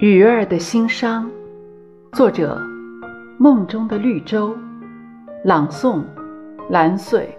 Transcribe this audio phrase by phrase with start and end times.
[0.00, 1.28] 鱼儿的心伤，
[2.12, 2.56] 作者：
[3.36, 4.56] 梦中的绿洲，
[5.42, 6.04] 朗诵：
[6.70, 7.36] 蓝穗。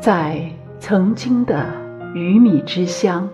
[0.00, 0.50] 在
[0.80, 1.64] 曾经的
[2.12, 3.28] 鱼米之乡，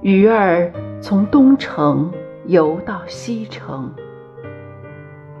[0.00, 2.08] 鱼儿从东城
[2.46, 3.92] 游到西城，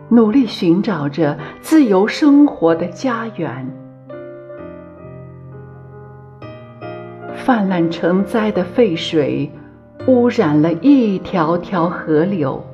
[0.08, 3.64] 努力寻找着自由生活的家园。
[7.50, 9.50] 泛滥成灾的废水，
[10.06, 12.64] 污染了一条条河流，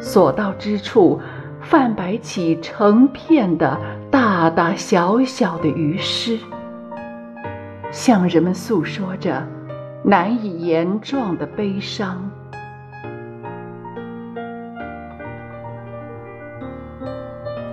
[0.00, 1.20] 所到之处，
[1.60, 3.78] 泛白起成片的
[4.10, 6.38] 大大小小的鱼尸，
[7.90, 9.46] 向人们诉说着
[10.02, 12.30] 难以言状的悲伤。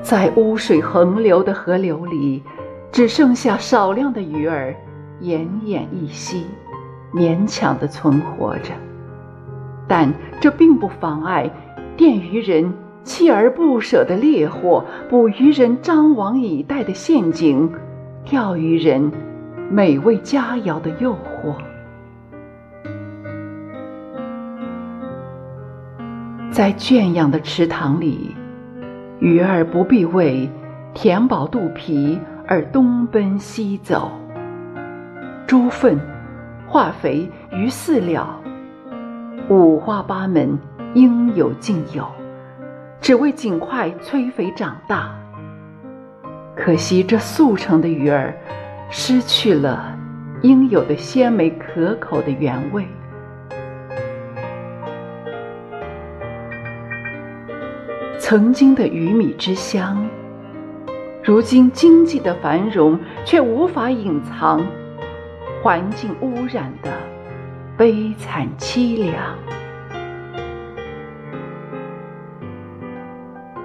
[0.01, 2.43] 在污水横流的河流里，
[2.91, 4.75] 只剩下少量的鱼儿。
[5.21, 6.45] 奄奄一息，
[7.13, 8.71] 勉强的存活着，
[9.87, 11.49] 但这并不妨碍
[11.95, 17.71] 电鱼人锲而不舍的猎获，捕鱼人张网以待的陷阱，
[18.25, 19.11] 钓鱼人
[19.69, 21.55] 美味佳肴的诱惑。
[26.51, 28.35] 在圈养的池塘里，
[29.19, 30.49] 鱼儿不必为
[30.93, 34.11] 填饱肚皮而东奔西走。
[35.51, 35.99] 猪粪、
[36.65, 38.41] 化肥、鱼饲料，
[39.49, 40.57] 五花八门，
[40.93, 42.09] 应有尽有，
[43.01, 45.13] 只为尽快催肥长大。
[46.55, 48.33] 可惜这速成的鱼儿，
[48.89, 49.93] 失去了
[50.41, 52.87] 应有的鲜美可口的原味。
[58.17, 60.07] 曾经的鱼米之乡，
[61.21, 64.65] 如今经济的繁荣却无法隐藏。
[65.61, 66.91] 环境污染的
[67.77, 69.37] 悲惨凄凉，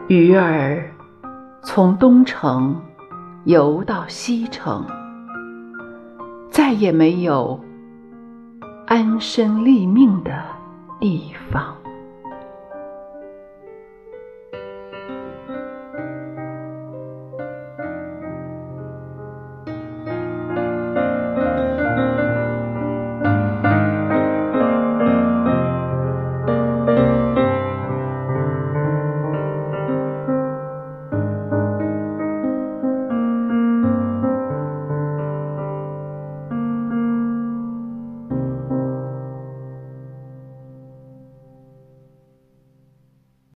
[0.07, 0.91] 鱼儿
[1.63, 2.79] 从东城
[3.45, 4.85] 游到西城，
[6.51, 7.59] 再也没有
[8.87, 10.31] 安身立命的
[11.01, 11.75] 地方。